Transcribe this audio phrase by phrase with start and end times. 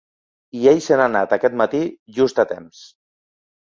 [0.59, 1.85] I ell se n’ha anat aquest matí,
[2.19, 2.85] just a temps.